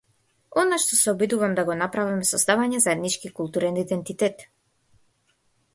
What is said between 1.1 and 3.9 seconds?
обидувам да го направам е создавање заеднички културен